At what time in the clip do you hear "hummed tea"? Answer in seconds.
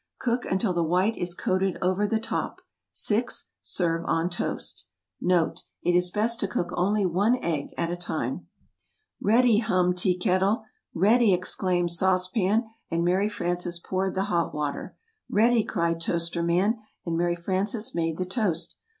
9.59-10.17